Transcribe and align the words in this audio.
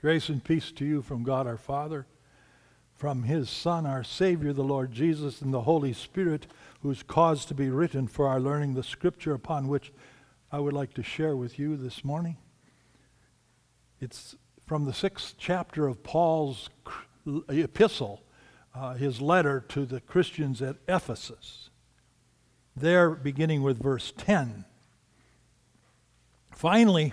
Grace 0.00 0.30
and 0.30 0.42
peace 0.42 0.72
to 0.72 0.86
you 0.86 1.02
from 1.02 1.22
God 1.24 1.46
our 1.46 1.58
Father, 1.58 2.06
from 2.94 3.24
his 3.24 3.50
Son, 3.50 3.84
our 3.84 4.02
Savior, 4.02 4.54
the 4.54 4.62
Lord 4.62 4.92
Jesus, 4.92 5.42
and 5.42 5.52
the 5.52 5.60
Holy 5.60 5.92
Spirit, 5.92 6.46
whose 6.80 7.02
cause 7.02 7.44
to 7.44 7.54
be 7.54 7.68
written 7.68 8.08
for 8.08 8.26
our 8.26 8.40
learning 8.40 8.72
the 8.72 8.82
scripture 8.82 9.34
upon 9.34 9.68
which 9.68 9.92
I 10.50 10.58
would 10.58 10.72
like 10.72 10.94
to 10.94 11.02
share 11.02 11.36
with 11.36 11.58
you 11.58 11.76
this 11.76 12.02
morning. 12.02 12.38
It's 14.00 14.36
from 14.66 14.86
the 14.86 14.94
sixth 14.94 15.34
chapter 15.36 15.86
of 15.86 16.02
Paul's 16.02 16.70
epistle, 17.50 18.22
uh, 18.74 18.94
his 18.94 19.20
letter 19.20 19.60
to 19.68 19.84
the 19.84 20.00
Christians 20.00 20.62
at 20.62 20.76
Ephesus. 20.88 21.68
There, 22.74 23.10
beginning 23.10 23.62
with 23.62 23.82
verse 23.82 24.14
10. 24.16 24.64
Finally, 26.50 27.12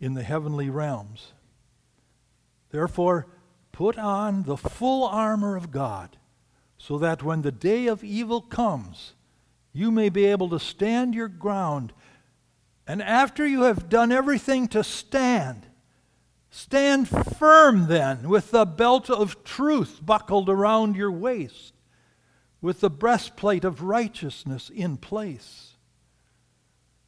in 0.00 0.14
the 0.14 0.22
heavenly 0.22 0.70
realms. 0.70 1.32
Therefore, 2.70 3.26
put 3.72 3.98
on 3.98 4.44
the 4.44 4.56
full 4.56 5.04
armor 5.06 5.56
of 5.56 5.70
God, 5.70 6.16
so 6.78 6.98
that 6.98 7.22
when 7.22 7.42
the 7.42 7.52
day 7.52 7.86
of 7.86 8.02
evil 8.02 8.40
comes, 8.40 9.12
you 9.72 9.90
may 9.90 10.08
be 10.08 10.24
able 10.24 10.48
to 10.48 10.58
stand 10.58 11.14
your 11.14 11.28
ground. 11.28 11.92
And 12.86 13.02
after 13.02 13.46
you 13.46 13.62
have 13.62 13.88
done 13.88 14.10
everything 14.10 14.66
to 14.68 14.82
stand, 14.82 15.66
stand 16.50 17.08
firm 17.08 17.86
then 17.86 18.28
with 18.28 18.50
the 18.50 18.64
belt 18.64 19.10
of 19.10 19.44
truth 19.44 20.00
buckled 20.02 20.48
around 20.48 20.96
your 20.96 21.12
waist, 21.12 21.74
with 22.62 22.80
the 22.80 22.90
breastplate 22.90 23.64
of 23.64 23.82
righteousness 23.82 24.70
in 24.70 24.96
place 24.96 25.69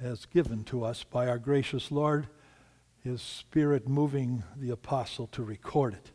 as 0.00 0.24
given 0.26 0.64
to 0.64 0.84
us 0.84 1.04
by 1.04 1.28
our 1.28 1.38
gracious 1.38 1.90
Lord, 1.90 2.28
His 3.04 3.20
Spirit 3.20 3.88
moving 3.88 4.42
the 4.56 4.70
apostle 4.70 5.26
to 5.28 5.42
record 5.42 5.94
it. 5.94 6.10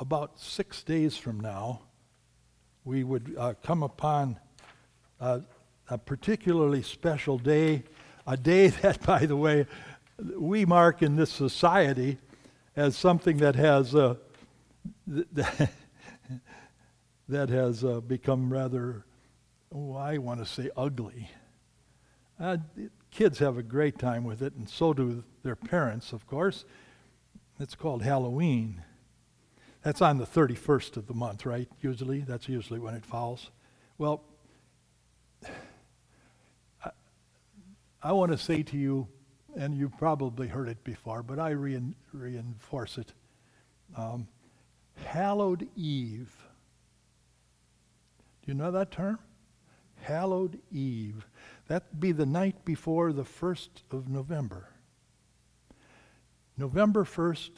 About 0.00 0.38
six 0.40 0.82
days 0.82 1.16
from 1.16 1.40
now, 1.40 1.82
we 2.84 3.04
would 3.04 3.34
uh, 3.36 3.54
come 3.62 3.82
upon 3.82 4.38
a 5.20 5.42
particularly 6.04 6.82
special 6.82 7.38
day, 7.38 7.82
a 8.26 8.36
day 8.36 8.68
that, 8.82 9.02
by 9.04 9.26
the 9.26 9.36
way, 9.36 9.66
we 10.36 10.64
mark 10.64 11.02
in 11.02 11.16
this 11.16 11.30
society 11.30 12.18
as 12.76 12.96
something 12.96 13.38
that 13.38 13.56
has 13.56 13.94
uh, 13.94 14.14
that 17.28 17.50
has 17.50 17.84
uh, 17.84 18.00
become 18.00 18.52
rather 18.52 19.04
oh, 19.74 19.94
I 19.94 20.18
want 20.18 20.40
to 20.40 20.46
say 20.46 20.70
ugly. 20.76 21.30
Uh, 22.40 22.58
kids 23.10 23.38
have 23.38 23.58
a 23.58 23.62
great 23.62 23.98
time 23.98 24.24
with 24.24 24.42
it, 24.42 24.54
and 24.54 24.68
so 24.68 24.92
do 24.92 25.24
their 25.42 25.56
parents, 25.56 26.12
of 26.12 26.26
course. 26.26 26.64
It's 27.58 27.74
called 27.74 28.02
Halloween. 28.02 28.82
That's 29.82 30.00
on 30.02 30.18
the 30.18 30.26
31st 30.26 30.96
of 30.96 31.06
the 31.06 31.14
month, 31.14 31.46
right? 31.46 31.68
Usually, 31.80 32.20
that's 32.20 32.48
usually 32.48 32.78
when 32.78 32.94
it 32.94 33.04
falls. 33.04 33.50
Well, 33.96 34.22
I, 36.84 36.90
I 38.02 38.12
want 38.12 38.32
to 38.32 38.38
say 38.38 38.62
to 38.62 38.76
you, 38.76 39.08
and 39.56 39.76
you've 39.76 39.96
probably 39.98 40.46
heard 40.46 40.68
it 40.68 40.82
before, 40.84 41.22
but 41.22 41.38
I 41.38 41.50
rein, 41.50 41.94
reinforce 42.12 42.98
it. 42.98 43.12
Um, 43.96 44.28
hallowed 45.04 45.66
Eve. 45.74 46.30
Do 48.42 48.52
you 48.52 48.54
know 48.54 48.70
that 48.70 48.90
term? 48.90 49.18
Hallowed 50.02 50.58
Eve. 50.72 51.26
That'd 51.66 52.00
be 52.00 52.12
the 52.12 52.26
night 52.26 52.64
before 52.64 53.12
the 53.12 53.24
1st 53.24 53.68
of 53.90 54.08
November. 54.08 54.70
November 56.56 57.04
1st 57.04 57.50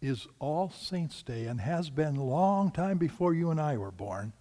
is 0.00 0.26
All 0.38 0.70
Saints' 0.70 1.22
Day 1.22 1.46
and 1.46 1.60
has 1.60 1.90
been 1.90 2.16
long 2.16 2.70
time 2.70 2.98
before 2.98 3.34
you 3.34 3.50
and 3.50 3.60
I 3.60 3.76
were 3.76 3.90
born. 3.90 4.32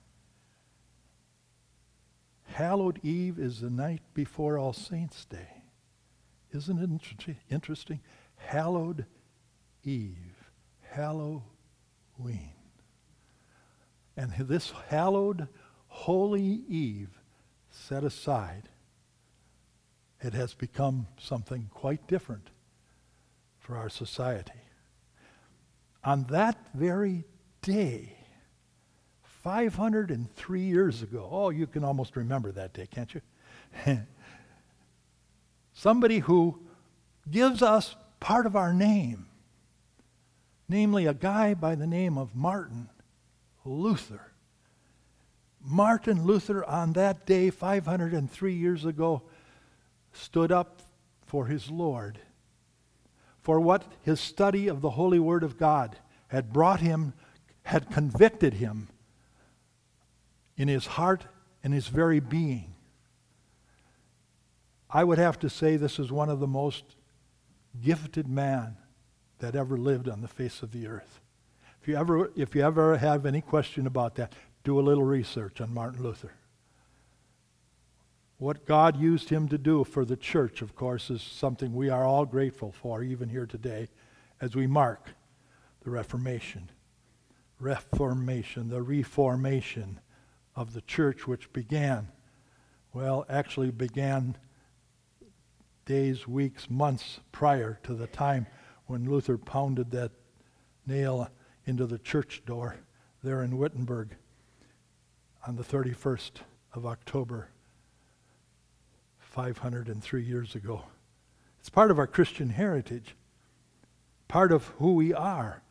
Hallowed 2.46 3.00
Eve 3.04 3.38
is 3.38 3.60
the 3.60 3.70
night 3.70 4.02
before 4.14 4.58
All 4.58 4.74
Saints' 4.74 5.26
Day. 5.26 5.64
Isn't 6.54 6.80
it 6.80 7.36
interesting? 7.50 8.00
Hallowed 8.38 9.06
Eve. 9.84 10.50
Halloween. 10.90 11.44
And 14.16 14.32
this 14.32 14.72
hallowed, 14.90 15.48
holy 15.88 16.64
Eve 16.68 17.17
set 17.78 18.04
aside, 18.04 18.70
it 20.22 20.34
has 20.34 20.54
become 20.54 21.08
something 21.20 21.70
quite 21.74 22.08
different 22.08 22.50
for 23.60 23.78
our 23.78 23.90
society. 23.90 24.52
On 26.04 26.24
that 26.26 26.58
very 26.74 27.26
day, 27.62 28.18
503 29.44 30.62
years 30.62 31.02
ago, 31.02 31.28
oh, 31.32 31.50
you 31.50 31.68
can 31.68 31.84
almost 31.84 32.16
remember 32.16 32.52
that 32.52 32.74
day, 32.74 32.88
can't 32.88 33.14
you? 33.14 33.22
Somebody 35.74 36.20
who 36.20 36.60
gives 37.30 37.62
us 37.62 37.96
part 38.20 38.46
of 38.46 38.56
our 38.56 38.74
name, 38.74 39.28
namely 40.68 41.06
a 41.06 41.14
guy 41.14 41.54
by 41.54 41.76
the 41.76 41.88
name 41.88 42.18
of 42.18 42.36
Martin 42.36 42.90
Luther. 43.64 44.34
Martin 45.70 46.24
Luther, 46.24 46.64
on 46.64 46.94
that 46.94 47.26
day, 47.26 47.50
503 47.50 48.54
years 48.54 48.86
ago, 48.86 49.24
stood 50.14 50.50
up 50.50 50.82
for 51.26 51.48
his 51.48 51.70
Lord, 51.70 52.20
for 53.42 53.60
what 53.60 53.84
his 54.02 54.22
study 54.22 54.70
of 54.70 54.80
the 54.80 54.92
Holy 54.92 55.20
Word 55.20 55.44
of 55.44 55.58
God 55.58 55.98
had 56.30 56.54
brought 56.54 56.80
him, 56.80 57.14
had 57.64 57.92
convicted 57.92 58.56
him 58.56 58.88
in 60.56 60.70
his 60.70 60.88
heart 60.88 61.26
and 61.64 61.74
his 61.74 61.90
very 61.90 62.22
being. 62.22 62.74
I 64.90 65.04
would 65.04 65.18
have 65.18 65.38
to 65.40 65.50
say 65.50 65.76
this 65.76 66.00
is 66.00 66.14
one 66.14 66.30
of 66.30 66.40
the 66.40 66.48
most 66.48 66.96
gifted 67.84 68.30
man 68.30 68.78
that 69.40 69.54
ever 69.54 69.78
lived 69.78 70.08
on 70.08 70.22
the 70.22 70.30
face 70.30 70.64
of 70.64 70.72
the 70.72 70.88
earth. 70.88 71.20
If 71.82 71.90
you 71.90 71.98
ever, 71.98 72.32
if 72.38 72.56
you 72.56 72.62
ever 72.64 72.98
have 72.98 73.26
any 73.26 73.42
question 73.42 73.86
about 73.86 74.16
that, 74.16 74.34
do 74.68 74.82
a 74.82 74.82
little 74.82 75.06
research 75.06 75.62
on 75.62 75.74
Martin 75.74 76.04
Luther. 76.04 76.34
What 78.38 78.66
God 78.66 79.00
used 79.00 79.30
him 79.30 79.48
to 79.48 79.58
do 79.58 79.86
for 79.86 80.04
the 80.04 80.18
church, 80.18 80.62
of 80.62 80.76
course, 80.76 81.10
is 81.10 81.22
something 81.22 81.74
we 81.74 81.90
are 81.90 82.04
all 82.04 82.26
grateful 82.26 82.74
for, 82.74 83.02
even 83.02 83.30
here 83.30 83.46
today, 83.46 83.88
as 84.42 84.58
we 84.58 84.68
mark 84.68 85.12
the 85.86 85.90
Reformation. 85.90 86.70
Reformation, 87.62 88.68
the 88.68 88.82
reformation 88.82 90.02
of 90.54 90.74
the 90.74 90.82
church, 90.82 91.26
which 91.26 91.54
began, 91.54 92.10
well, 92.92 93.26
actually 93.30 93.72
began 93.72 94.36
days, 95.86 96.28
weeks, 96.28 96.70
months 96.70 97.22
prior 97.32 97.80
to 97.84 97.94
the 97.94 98.08
time 98.08 98.48
when 98.86 99.10
Luther 99.10 99.38
pounded 99.38 99.92
that 99.92 100.12
nail 100.86 101.30
into 101.66 101.86
the 101.86 102.00
church 102.00 102.44
door 102.46 102.76
there 103.24 103.42
in 103.44 103.58
Wittenberg 103.58 104.18
on 105.48 105.56
the 105.56 105.64
31st 105.64 106.32
of 106.74 106.86
October, 106.86 107.48
503 109.20 110.22
years 110.22 110.56
ago. 110.56 110.84
It's 111.62 111.70
part 111.70 111.90
of 111.90 111.98
our 111.98 112.06
Christian 112.06 112.50
heritage. 112.50 113.16
part 114.28 114.52
of 114.52 114.68
who 114.78 114.94
we 114.94 115.14
are. 115.14 115.62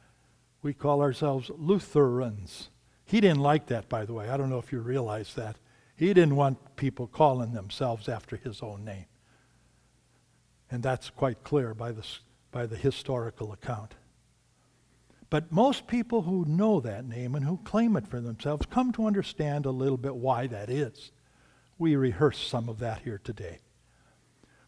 We 0.62 0.72
call 0.72 1.02
ourselves 1.02 1.50
Lutherans. 1.58 2.70
He 3.04 3.20
didn't 3.20 3.40
like 3.40 3.66
that, 3.66 3.90
by 3.90 4.06
the 4.06 4.14
way. 4.14 4.30
I 4.30 4.38
don't 4.38 4.48
know 4.48 4.58
if 4.58 4.72
you 4.72 4.80
realize 4.80 5.34
that. 5.34 5.56
He 5.94 6.06
didn't 6.14 6.36
want 6.36 6.76
people 6.76 7.06
calling 7.06 7.52
themselves 7.52 8.08
after 8.08 8.36
his 8.36 8.62
own 8.62 8.82
name. 8.82 9.04
And 10.70 10.82
that's 10.82 11.10
quite 11.10 11.44
clear 11.44 11.74
by 11.74 11.92
the, 11.92 12.06
by 12.50 12.64
the 12.64 12.76
historical 12.76 13.52
account. 13.52 13.92
But 15.28 15.50
most 15.50 15.86
people 15.86 16.22
who 16.22 16.44
know 16.46 16.80
that 16.80 17.06
name 17.06 17.34
and 17.34 17.44
who 17.44 17.58
claim 17.58 17.96
it 17.96 18.06
for 18.06 18.20
themselves 18.20 18.66
come 18.70 18.92
to 18.92 19.06
understand 19.06 19.66
a 19.66 19.70
little 19.70 19.96
bit 19.96 20.14
why 20.14 20.46
that 20.46 20.70
is. 20.70 21.10
We 21.78 21.96
rehearse 21.96 22.38
some 22.38 22.68
of 22.68 22.78
that 22.78 23.02
here 23.02 23.20
today. 23.22 23.58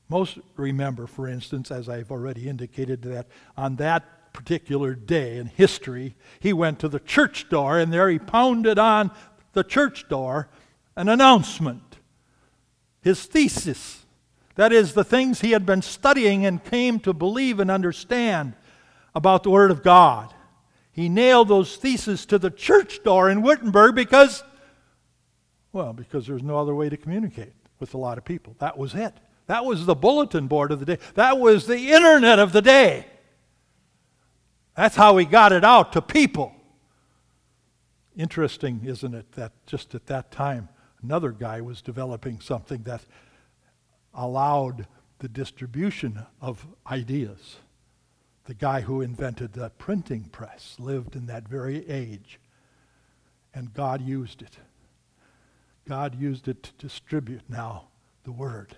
Most 0.08 0.38
remember, 0.56 1.06
for 1.06 1.28
instance, 1.28 1.70
as 1.70 1.88
I've 1.88 2.10
already 2.10 2.48
indicated, 2.48 3.02
that 3.02 3.28
on 3.56 3.76
that 3.76 4.32
particular 4.32 4.94
day 4.94 5.36
in 5.36 5.46
history, 5.46 6.14
he 6.40 6.52
went 6.52 6.78
to 6.80 6.88
the 6.88 7.00
church 7.00 7.48
door 7.48 7.78
and 7.78 7.92
there 7.92 8.08
he 8.08 8.18
pounded 8.18 8.78
on 8.78 9.10
the 9.52 9.64
church 9.64 10.08
door 10.08 10.48
an 10.96 11.08
announcement, 11.08 11.98
his 13.00 13.24
thesis. 13.24 14.04
That 14.56 14.72
is, 14.72 14.94
the 14.94 15.04
things 15.04 15.40
he 15.40 15.52
had 15.52 15.64
been 15.64 15.82
studying 15.82 16.44
and 16.44 16.62
came 16.62 16.98
to 17.00 17.12
believe 17.12 17.60
and 17.60 17.70
understand 17.70 18.54
about 19.14 19.44
the 19.44 19.50
Word 19.50 19.70
of 19.70 19.84
God. 19.84 20.34
He 20.98 21.08
nailed 21.08 21.46
those 21.46 21.76
theses 21.76 22.26
to 22.26 22.40
the 22.40 22.50
church 22.50 23.04
door 23.04 23.30
in 23.30 23.40
Wittenberg 23.40 23.94
because, 23.94 24.42
well, 25.72 25.92
because 25.92 26.26
there's 26.26 26.42
no 26.42 26.58
other 26.58 26.74
way 26.74 26.88
to 26.88 26.96
communicate 26.96 27.52
with 27.78 27.94
a 27.94 27.96
lot 27.96 28.18
of 28.18 28.24
people. 28.24 28.56
That 28.58 28.76
was 28.76 28.96
it. 28.96 29.14
That 29.46 29.64
was 29.64 29.86
the 29.86 29.94
bulletin 29.94 30.48
board 30.48 30.72
of 30.72 30.80
the 30.80 30.86
day. 30.86 30.98
That 31.14 31.38
was 31.38 31.68
the 31.68 31.92
internet 31.92 32.40
of 32.40 32.50
the 32.50 32.60
day. 32.60 33.06
That's 34.74 34.96
how 34.96 35.16
he 35.18 35.24
got 35.24 35.52
it 35.52 35.62
out 35.62 35.92
to 35.92 36.02
people. 36.02 36.52
Interesting, 38.16 38.80
isn't 38.84 39.14
it, 39.14 39.30
that 39.34 39.52
just 39.66 39.94
at 39.94 40.06
that 40.06 40.32
time, 40.32 40.68
another 41.04 41.30
guy 41.30 41.60
was 41.60 41.80
developing 41.80 42.40
something 42.40 42.82
that 42.82 43.02
allowed 44.12 44.88
the 45.20 45.28
distribution 45.28 46.26
of 46.40 46.66
ideas. 46.90 47.58
The 48.48 48.54
guy 48.54 48.80
who 48.80 49.02
invented 49.02 49.52
the 49.52 49.68
printing 49.68 50.24
press 50.24 50.76
lived 50.78 51.14
in 51.14 51.26
that 51.26 51.46
very 51.46 51.86
age. 51.86 52.40
And 53.52 53.74
God 53.74 54.00
used 54.00 54.40
it. 54.40 54.56
God 55.86 56.14
used 56.18 56.48
it 56.48 56.62
to 56.62 56.72
distribute 56.78 57.42
now 57.50 57.88
the 58.24 58.32
Word, 58.32 58.74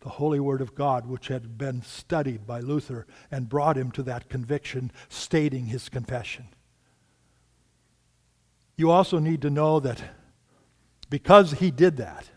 the 0.00 0.10
Holy 0.10 0.38
Word 0.38 0.60
of 0.60 0.74
God, 0.74 1.06
which 1.06 1.28
had 1.28 1.56
been 1.56 1.80
studied 1.80 2.46
by 2.46 2.60
Luther 2.60 3.06
and 3.30 3.48
brought 3.48 3.78
him 3.78 3.90
to 3.92 4.02
that 4.02 4.28
conviction, 4.28 4.92
stating 5.08 5.64
his 5.64 5.88
confession. 5.88 6.48
You 8.76 8.90
also 8.90 9.18
need 9.18 9.40
to 9.42 9.50
know 9.50 9.80
that 9.80 10.02
because 11.08 11.52
he 11.52 11.70
did 11.70 11.96
that, 11.96 12.28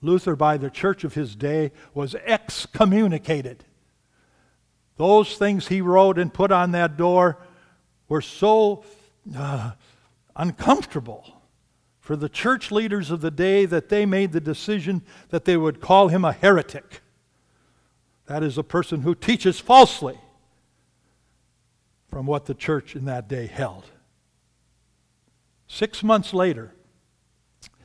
Luther, 0.00 0.36
by 0.36 0.58
the 0.58 0.70
church 0.70 1.02
of 1.02 1.14
his 1.14 1.34
day, 1.34 1.72
was 1.92 2.14
excommunicated. 2.14 3.64
Those 4.96 5.36
things 5.36 5.68
he 5.68 5.80
wrote 5.80 6.18
and 6.18 6.32
put 6.32 6.52
on 6.52 6.72
that 6.72 6.96
door 6.96 7.38
were 8.08 8.22
so 8.22 8.84
uh, 9.36 9.72
uncomfortable 10.36 11.42
for 12.00 12.16
the 12.16 12.28
church 12.28 12.70
leaders 12.70 13.10
of 13.10 13.20
the 13.20 13.30
day 13.30 13.64
that 13.64 13.88
they 13.88 14.04
made 14.06 14.32
the 14.32 14.40
decision 14.40 15.02
that 15.30 15.46
they 15.46 15.56
would 15.56 15.80
call 15.80 16.08
him 16.08 16.24
a 16.24 16.32
heretic. 16.32 17.00
That 18.26 18.42
is 18.42 18.58
a 18.58 18.62
person 18.62 19.02
who 19.02 19.14
teaches 19.14 19.58
falsely 19.58 20.18
from 22.10 22.26
what 22.26 22.46
the 22.46 22.54
church 22.54 22.94
in 22.94 23.06
that 23.06 23.26
day 23.26 23.46
held. 23.46 23.86
Six 25.66 26.02
months 26.02 26.32
later, 26.32 26.74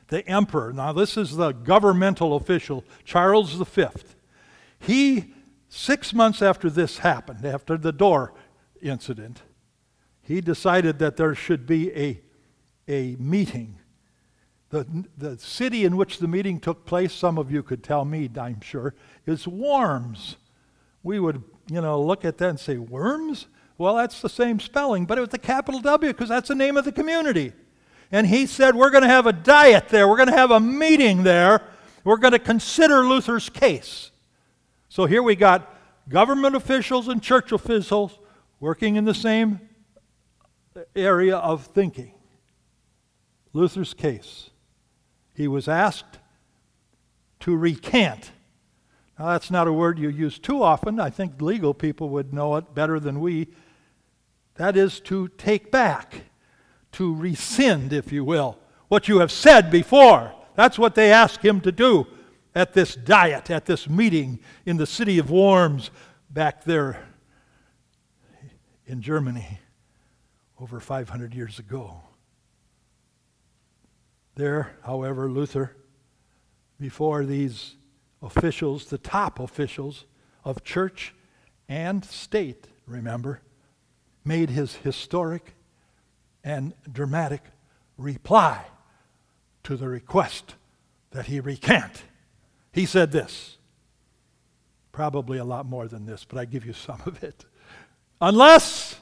the 0.08 0.26
emperor, 0.28 0.72
now 0.72 0.92
this 0.92 1.16
is 1.16 1.36
the 1.36 1.52
governmental 1.52 2.36
official, 2.36 2.84
Charles 3.04 3.54
V, 3.54 3.86
he 4.78 5.32
Six 5.72 6.12
months 6.12 6.42
after 6.42 6.68
this 6.68 6.98
happened, 6.98 7.46
after 7.46 7.78
the 7.78 7.92
door 7.92 8.34
incident, 8.82 9.42
he 10.20 10.40
decided 10.40 10.98
that 10.98 11.16
there 11.16 11.32
should 11.32 11.64
be 11.64 11.92
a, 11.96 12.20
a 12.88 13.14
meeting. 13.20 13.78
The, 14.70 14.84
the 15.16 15.38
city 15.38 15.84
in 15.84 15.96
which 15.96 16.18
the 16.18 16.26
meeting 16.26 16.58
took 16.58 16.84
place, 16.84 17.12
some 17.12 17.38
of 17.38 17.52
you 17.52 17.62
could 17.62 17.84
tell 17.84 18.04
me, 18.04 18.28
I'm 18.36 18.60
sure, 18.60 18.96
is 19.26 19.46
Worms. 19.46 20.36
We 21.04 21.20
would, 21.20 21.44
you 21.70 21.80
know, 21.80 22.02
look 22.02 22.24
at 22.24 22.38
that 22.38 22.48
and 22.48 22.60
say, 22.60 22.76
Worms? 22.76 23.46
Well, 23.78 23.94
that's 23.94 24.20
the 24.20 24.28
same 24.28 24.58
spelling, 24.58 25.06
but 25.06 25.18
it 25.18 25.20
was 25.20 25.30
the 25.30 25.38
capital 25.38 25.80
W 25.80 26.12
because 26.12 26.28
that's 26.28 26.48
the 26.48 26.56
name 26.56 26.76
of 26.76 26.84
the 26.84 26.92
community. 26.92 27.52
And 28.10 28.26
he 28.26 28.46
said, 28.46 28.74
We're 28.74 28.90
going 28.90 29.04
to 29.04 29.08
have 29.08 29.26
a 29.26 29.32
diet 29.32 29.88
there. 29.88 30.08
We're 30.08 30.16
going 30.16 30.30
to 30.30 30.36
have 30.36 30.50
a 30.50 30.58
meeting 30.58 31.22
there. 31.22 31.62
We're 32.02 32.16
going 32.16 32.32
to 32.32 32.40
consider 32.40 33.06
Luther's 33.06 33.48
case. 33.48 34.09
So 34.90 35.06
here 35.06 35.22
we 35.22 35.36
got 35.36 35.72
government 36.08 36.56
officials 36.56 37.06
and 37.06 37.22
church 37.22 37.52
officials 37.52 38.18
working 38.58 38.96
in 38.96 39.04
the 39.04 39.14
same 39.14 39.60
area 40.96 41.36
of 41.36 41.64
thinking. 41.66 42.12
Luther's 43.52 43.94
case. 43.94 44.50
He 45.32 45.46
was 45.46 45.68
asked 45.68 46.18
to 47.38 47.56
recant. 47.56 48.32
Now, 49.16 49.26
that's 49.26 49.48
not 49.48 49.68
a 49.68 49.72
word 49.72 49.96
you 49.96 50.08
use 50.08 50.40
too 50.40 50.60
often. 50.60 50.98
I 50.98 51.08
think 51.08 51.40
legal 51.40 51.72
people 51.72 52.08
would 52.08 52.34
know 52.34 52.56
it 52.56 52.74
better 52.74 52.98
than 52.98 53.20
we. 53.20 53.46
That 54.56 54.76
is 54.76 54.98
to 55.02 55.28
take 55.28 55.70
back, 55.70 56.22
to 56.92 57.14
rescind, 57.14 57.92
if 57.92 58.10
you 58.10 58.24
will, 58.24 58.58
what 58.88 59.06
you 59.06 59.20
have 59.20 59.30
said 59.30 59.70
before. 59.70 60.34
That's 60.56 60.80
what 60.80 60.96
they 60.96 61.12
ask 61.12 61.44
him 61.44 61.60
to 61.60 61.70
do 61.70 62.08
at 62.54 62.72
this 62.72 62.94
diet, 62.94 63.50
at 63.50 63.66
this 63.66 63.88
meeting 63.88 64.40
in 64.66 64.76
the 64.76 64.86
city 64.86 65.18
of 65.18 65.30
Worms 65.30 65.90
back 66.28 66.64
there 66.64 67.06
in 68.86 69.02
Germany 69.02 69.60
over 70.60 70.80
500 70.80 71.34
years 71.34 71.58
ago. 71.58 72.02
There, 74.34 74.76
however, 74.84 75.30
Luther, 75.30 75.76
before 76.78 77.24
these 77.24 77.76
officials, 78.22 78.86
the 78.86 78.98
top 78.98 79.38
officials 79.38 80.04
of 80.44 80.64
church 80.64 81.14
and 81.68 82.04
state, 82.04 82.66
remember, 82.86 83.40
made 84.24 84.50
his 84.50 84.76
historic 84.76 85.54
and 86.42 86.74
dramatic 86.90 87.42
reply 87.96 88.64
to 89.62 89.76
the 89.76 89.88
request 89.88 90.54
that 91.10 91.26
he 91.26 91.40
recant. 91.40 92.02
He 92.72 92.86
said 92.86 93.12
this. 93.12 93.58
Probably 94.92 95.38
a 95.38 95.44
lot 95.44 95.66
more 95.66 95.88
than 95.88 96.06
this, 96.06 96.24
but 96.24 96.38
I 96.38 96.44
give 96.44 96.64
you 96.66 96.72
some 96.72 97.00
of 97.06 97.22
it. 97.22 97.44
Unless 98.20 99.00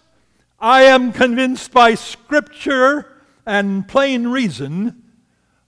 I 0.60 0.82
am 0.82 1.12
convinced 1.12 1.72
by 1.72 1.94
Scripture 1.94 3.22
and 3.46 3.86
plain 3.88 4.28
reason, 4.28 5.02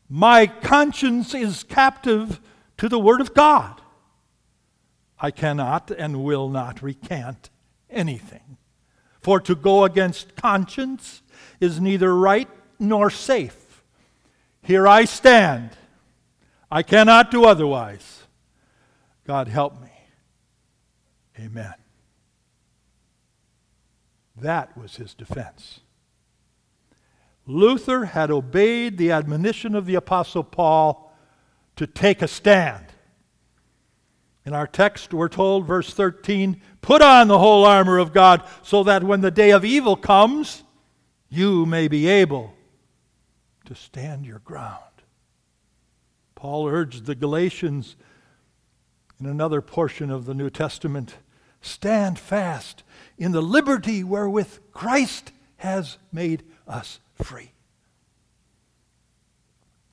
my 0.08 0.46
conscience 0.46 1.34
is 1.34 1.62
captive 1.62 2.40
to 2.76 2.88
the 2.88 2.98
Word 2.98 3.20
of 3.20 3.34
God. 3.34 3.80
I 5.18 5.30
cannot 5.30 5.90
and 5.90 6.24
will 6.24 6.48
not 6.48 6.82
recant 6.82 7.50
anything. 7.90 8.56
For 9.20 9.40
to 9.40 9.54
go 9.54 9.84
against 9.84 10.34
conscience 10.34 11.22
is 11.60 11.80
neither 11.80 12.14
right 12.14 12.48
nor 12.78 13.10
safe. 13.10 13.82
Here 14.62 14.88
I 14.88 15.04
stand 15.04 15.70
I 16.70 16.82
cannot 16.82 17.30
do 17.30 17.44
otherwise. 17.44 18.24
God 19.26 19.48
help 19.48 19.80
me. 19.80 19.90
Amen. 21.38 21.74
That 24.36 24.76
was 24.76 24.96
his 24.96 25.14
defense. 25.14 25.80
Luther 27.46 28.06
had 28.06 28.30
obeyed 28.30 28.96
the 28.96 29.10
admonition 29.10 29.74
of 29.74 29.86
the 29.86 29.96
Apostle 29.96 30.44
Paul 30.44 31.12
to 31.76 31.86
take 31.86 32.22
a 32.22 32.28
stand. 32.28 32.86
In 34.46 34.54
our 34.54 34.66
text, 34.66 35.12
we're 35.12 35.28
told, 35.28 35.66
verse 35.66 35.92
13, 35.92 36.60
put 36.80 37.02
on 37.02 37.28
the 37.28 37.38
whole 37.38 37.64
armor 37.64 37.98
of 37.98 38.12
God 38.12 38.42
so 38.62 38.82
that 38.84 39.02
when 39.02 39.20
the 39.20 39.30
day 39.30 39.50
of 39.50 39.64
evil 39.64 39.96
comes, 39.96 40.62
you 41.28 41.66
may 41.66 41.88
be 41.88 42.06
able 42.06 42.54
to 43.66 43.74
stand 43.74 44.24
your 44.24 44.38
ground. 44.40 44.89
Paul 46.40 46.68
urged 46.68 47.04
the 47.04 47.14
Galatians 47.14 47.96
in 49.20 49.26
another 49.26 49.60
portion 49.60 50.10
of 50.10 50.24
the 50.24 50.32
New 50.32 50.48
Testament 50.48 51.16
stand 51.60 52.18
fast 52.18 52.82
in 53.18 53.32
the 53.32 53.42
liberty 53.42 54.02
wherewith 54.02 54.58
Christ 54.72 55.32
has 55.58 55.98
made 56.10 56.42
us 56.66 56.98
free. 57.22 57.52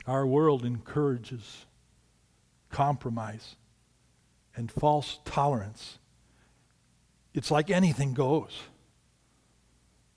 Our 0.05 0.25
world 0.25 0.63
encourages 0.63 1.65
compromise 2.69 3.57
and 4.55 4.71
false 4.71 5.19
tolerance 5.25 5.99
It's 7.33 7.51
like 7.51 7.69
anything 7.69 8.13
goes. 8.13 8.57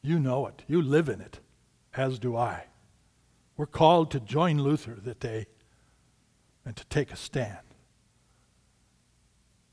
You 0.01 0.21
know 0.21 0.47
it. 0.47 0.63
You 0.69 0.81
live 0.81 1.09
in 1.09 1.21
it, 1.21 1.41
as 1.93 2.21
do 2.21 2.37
I. 2.37 2.67
We're 3.57 3.67
called 3.67 4.13
to 4.13 4.21
join 4.21 4.63
Luther 4.63 4.97
that 5.03 5.19
day 5.19 5.47
and 6.65 6.77
to 6.77 6.85
take 6.87 7.13
a 7.13 7.17
stand. 7.17 7.59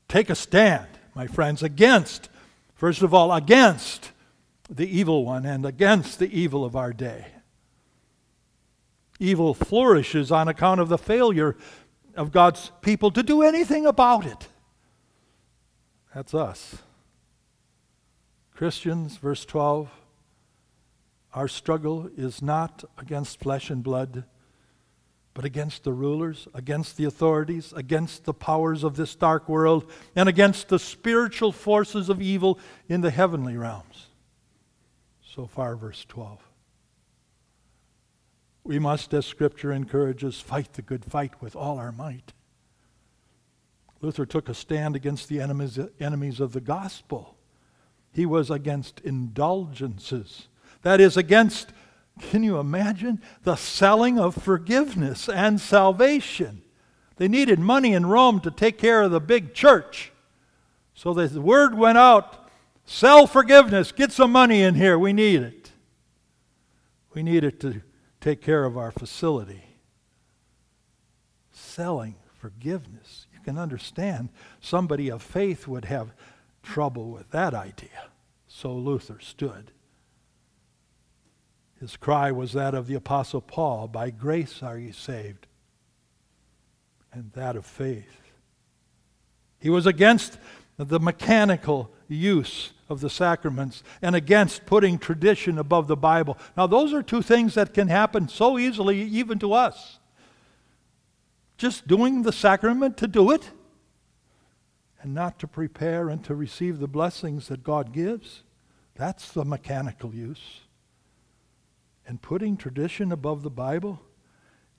Take 0.08 0.30
a 0.30 0.34
stand, 0.34 0.88
my 1.14 1.26
friends, 1.26 1.62
against, 1.62 2.28
first 2.74 3.02
of 3.02 3.12
all, 3.12 3.32
against 3.32 4.12
the 4.70 4.86
evil 4.86 5.24
one 5.24 5.44
and 5.44 5.64
against 5.66 6.18
the 6.18 6.30
evil 6.32 6.64
of 6.64 6.76
our 6.76 6.92
day. 6.92 7.26
Evil 9.18 9.54
flourishes 9.54 10.30
on 10.30 10.48
account 10.48 10.80
of 10.80 10.88
the 10.88 10.98
failure 10.98 11.56
of 12.14 12.32
God's 12.32 12.70
people 12.82 13.10
to 13.10 13.22
do 13.22 13.42
anything 13.42 13.86
about 13.86 14.26
it. 14.26 14.48
That's 16.14 16.34
us. 16.34 16.78
Christians, 18.54 19.16
verse 19.18 19.44
12, 19.44 19.88
our 21.34 21.48
struggle 21.48 22.10
is 22.16 22.42
not 22.42 22.84
against 22.96 23.40
flesh 23.40 23.70
and 23.70 23.82
blood, 23.82 24.24
but 25.38 25.44
against 25.44 25.84
the 25.84 25.92
rulers, 25.92 26.48
against 26.52 26.96
the 26.96 27.04
authorities, 27.04 27.72
against 27.76 28.24
the 28.24 28.34
powers 28.34 28.82
of 28.82 28.96
this 28.96 29.14
dark 29.14 29.48
world, 29.48 29.88
and 30.16 30.28
against 30.28 30.66
the 30.66 30.80
spiritual 30.80 31.52
forces 31.52 32.08
of 32.08 32.20
evil 32.20 32.58
in 32.88 33.02
the 33.02 33.12
heavenly 33.12 33.56
realms. 33.56 34.08
So 35.22 35.46
far, 35.46 35.76
verse 35.76 36.04
12. 36.08 36.40
We 38.64 38.80
must, 38.80 39.14
as 39.14 39.26
Scripture 39.26 39.70
encourages, 39.70 40.40
fight 40.40 40.72
the 40.72 40.82
good 40.82 41.04
fight 41.04 41.40
with 41.40 41.54
all 41.54 41.78
our 41.78 41.92
might. 41.92 42.32
Luther 44.00 44.26
took 44.26 44.48
a 44.48 44.54
stand 44.54 44.96
against 44.96 45.28
the 45.28 45.40
enemies, 45.40 45.78
enemies 46.00 46.40
of 46.40 46.52
the 46.52 46.60
gospel. 46.60 47.36
He 48.10 48.26
was 48.26 48.50
against 48.50 48.98
indulgences. 49.02 50.48
That 50.82 51.00
is, 51.00 51.16
against, 51.16 51.68
can 52.18 52.42
you 52.42 52.58
imagine, 52.58 53.20
the 53.44 53.56
selling 53.56 54.18
of 54.18 54.34
forgiveness 54.34 55.28
and 55.28 55.60
salvation. 55.60 56.62
They 57.16 57.28
needed 57.28 57.58
money 57.58 57.94
in 57.94 58.06
Rome 58.06 58.40
to 58.40 58.50
take 58.50 58.78
care 58.78 59.02
of 59.02 59.10
the 59.10 59.20
big 59.20 59.54
church. 59.54 60.12
So 60.94 61.14
the 61.14 61.40
word 61.40 61.74
went 61.76 61.98
out 61.98 62.48
sell 62.88 63.26
forgiveness, 63.26 63.92
get 63.92 64.10
some 64.10 64.32
money 64.32 64.62
in 64.62 64.74
here, 64.74 64.98
we 64.98 65.12
need 65.12 65.42
it. 65.42 65.70
We 67.14 67.22
need 67.22 67.44
it 67.44 67.60
to 67.60 67.82
take 68.20 68.40
care 68.40 68.64
of 68.64 68.78
our 68.78 68.90
facility. 68.90 69.64
Selling 71.52 72.16
forgiveness. 72.32 73.26
You 73.32 73.40
can 73.40 73.58
understand 73.58 74.30
somebody 74.60 75.10
of 75.10 75.22
faith 75.22 75.68
would 75.68 75.84
have 75.84 76.12
trouble 76.62 77.10
with 77.10 77.30
that 77.30 77.54
idea. 77.54 78.08
So 78.46 78.72
Luther 78.74 79.20
stood. 79.20 79.70
His 81.80 81.96
cry 81.96 82.32
was 82.32 82.52
that 82.52 82.74
of 82.74 82.86
the 82.86 82.94
Apostle 82.94 83.40
Paul 83.40 83.88
By 83.88 84.10
grace 84.10 84.62
are 84.62 84.78
ye 84.78 84.92
saved, 84.92 85.46
and 87.12 87.32
that 87.32 87.56
of 87.56 87.64
faith. 87.64 88.20
He 89.60 89.70
was 89.70 89.86
against 89.86 90.38
the 90.76 91.00
mechanical 91.00 91.90
use 92.08 92.72
of 92.88 93.00
the 93.00 93.10
sacraments 93.10 93.82
and 94.00 94.14
against 94.14 94.66
putting 94.66 94.98
tradition 94.98 95.58
above 95.58 95.88
the 95.88 95.96
Bible. 95.96 96.38
Now, 96.56 96.66
those 96.66 96.92
are 96.92 97.02
two 97.02 97.22
things 97.22 97.54
that 97.54 97.74
can 97.74 97.88
happen 97.88 98.28
so 98.28 98.58
easily, 98.58 99.02
even 99.02 99.38
to 99.40 99.52
us. 99.52 99.98
Just 101.58 101.88
doing 101.88 102.22
the 102.22 102.32
sacrament 102.32 102.96
to 102.98 103.08
do 103.08 103.30
it 103.32 103.50
and 105.02 105.12
not 105.12 105.38
to 105.40 105.48
prepare 105.48 106.08
and 106.08 106.24
to 106.24 106.34
receive 106.34 106.78
the 106.78 106.88
blessings 106.88 107.48
that 107.48 107.64
God 107.64 107.92
gives. 107.92 108.42
That's 108.94 109.32
the 109.32 109.44
mechanical 109.44 110.14
use. 110.14 110.60
And 112.08 112.22
putting 112.22 112.56
tradition 112.56 113.12
above 113.12 113.42
the 113.42 113.50
Bible, 113.50 114.00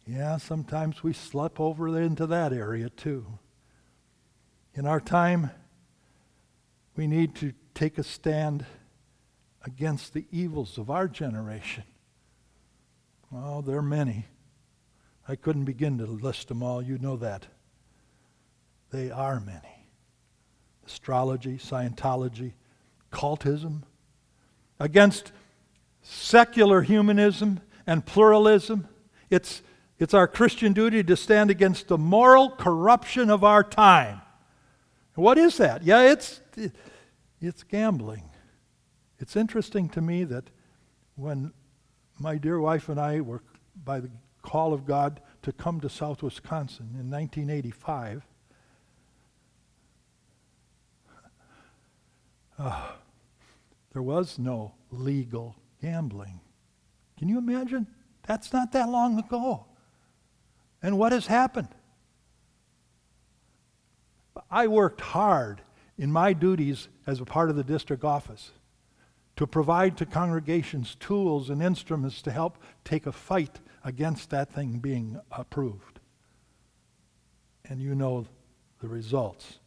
yeah, 0.07 0.38
sometimes 0.38 1.03
we 1.03 1.13
slip 1.13 1.59
over 1.59 2.01
into 2.01 2.25
that 2.25 2.51
area 2.51 2.89
too. 2.89 3.24
In 4.74 4.88
our 4.88 5.00
time, 5.00 5.51
we 6.95 7.05
need 7.05 7.36
to 7.36 7.53
take 7.75 8.00
a 8.00 8.03
stand 8.03 8.65
against 9.63 10.13
the 10.13 10.25
evils 10.31 10.79
of 10.79 10.89
our 10.89 11.07
generation. 11.07 11.83
Well, 13.29 13.62
there 13.62 13.77
are 13.77 13.83
many. 13.83 14.25
I 15.27 15.36
couldn't 15.36 15.65
begin 15.65 16.00
to 16.00 16.07
list 16.07 16.48
them 16.48 16.63
all. 16.63 16.81
You 16.81 16.98
know 16.98 17.15
that. 17.17 17.45
They 18.89 19.12
are 19.12 19.39
many. 19.39 19.86
Astrology, 20.88 21.59
Scientology, 21.59 22.53
cultism, 23.12 23.83
against 24.79 25.31
secular 26.29 26.83
humanism 26.83 27.59
and 27.88 28.05
pluralism. 28.05 28.88
It's, 29.31 29.63
it's 29.98 30.13
our 30.13 30.27
Christian 30.27 30.74
duty 30.74 31.03
to 31.03 31.17
stand 31.17 31.50
against 31.50 31.88
the 31.88 31.98
moral 31.98 32.51
corruption 32.51 33.31
of 33.31 33.43
our 33.43 33.63
time. 33.63 34.21
What 35.15 35.39
is 35.39 35.57
that? 35.57 35.83
Yeah, 35.83 36.03
it's, 36.12 36.41
it's 37.41 37.63
gambling. 37.63 38.29
It's 39.17 39.36
interesting 39.36 39.89
to 39.89 40.01
me 40.01 40.24
that 40.25 40.51
when 41.15 41.51
my 42.19 42.38
dear 42.38 42.59
wife 42.59 42.89
and 42.89 43.00
I 43.00 43.21
were, 43.21 43.41
by 43.83 44.00
the 44.00 44.12
call 44.43 44.71
of 44.71 44.86
God, 44.86 45.21
to 45.41 45.51
come 45.51 45.81
to 45.81 45.89
South 45.89 46.21
Wisconsin 46.21 46.89
in 47.00 47.09
1985, 47.09 48.24
uh, 52.59 52.91
there 53.93 54.03
was 54.03 54.38
no 54.38 54.75
legal 54.91 55.55
gambling. 55.81 56.41
Can 57.17 57.29
you 57.29 57.38
imagine? 57.38 57.88
That's 58.27 58.53
not 58.53 58.71
that 58.74 58.89
long 58.89 59.19
ago. 59.19 59.65
And 60.81 60.98
what 60.98 61.12
has 61.12 61.27
happened? 61.27 61.69
I 64.50 64.67
worked 64.67 65.01
hard 65.01 65.62
in 65.98 66.12
my 66.12 66.33
duties 66.33 66.88
as 67.05 67.19
a 67.19 67.25
part 67.25 67.50
of 67.50 67.55
the 67.55 67.63
district 67.63 68.03
office 68.03 68.51
to 69.36 69.45
provide 69.45 69.98
to 69.98 70.05
congregations 70.05 70.95
tools 70.95 71.50
and 71.50 71.62
instruments 71.62 72.21
to 72.21 72.31
help 72.31 72.57
take 72.83 73.05
a 73.05 73.12
fight 73.12 73.59
against 73.83 74.29
that 74.29 74.51
thing 74.51 74.79
being 74.79 75.19
approved. 75.31 76.00
And 77.65 77.81
you 77.81 77.95
know 77.95 78.25
the 78.81 78.88
results. 78.88 79.59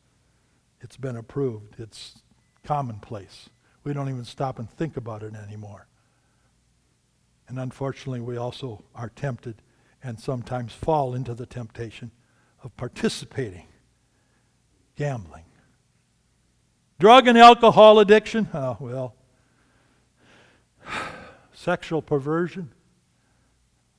It's 0.81 0.97
been 0.97 1.17
approved, 1.17 1.77
it's 1.79 2.23
commonplace. 2.65 3.49
We 3.85 3.93
don't 3.93 4.09
even 4.09 4.25
stop 4.25 4.59
and 4.59 4.69
think 4.71 4.97
about 4.97 5.23
it 5.23 5.35
anymore. 5.35 5.87
And 7.53 7.61
unfortunately, 7.61 8.23
we 8.23 8.39
also 8.39 8.83
are 8.95 9.11
tempted 9.11 9.57
and 10.03 10.19
sometimes 10.19 10.73
fall 10.73 11.15
into 11.15 11.35
the 11.35 11.45
temptation 11.45 12.11
of 12.63 12.75
participating, 12.79 13.67
gambling. 14.97 15.45
Drug 16.99 17.29
and 17.29 17.37
alcohol 17.37 17.99
addiction, 17.99 18.49
oh, 18.55 18.79
well. 18.81 19.15
Sexual 21.53 22.01
perversion, 22.01 22.73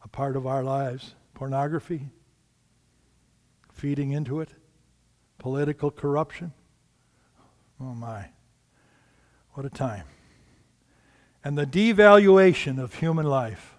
a 0.04 0.08
part 0.08 0.36
of 0.36 0.48
our 0.48 0.64
lives. 0.64 1.14
Pornography, 1.36 2.10
feeding 3.72 4.14
into 4.14 4.42
it. 4.42 4.50
Political 5.38 5.92
corruption. 5.92 6.54
Oh, 7.80 7.94
my. 7.94 8.30
What 9.52 9.68
a 9.68 9.70
time. 9.70 10.06
And 11.44 11.58
the 11.58 11.66
devaluation 11.66 12.82
of 12.82 12.96
human 12.96 13.26
life. 13.26 13.76